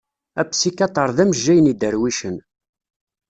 [0.41, 2.37] Apsikyatr d amejjay n idarwicen.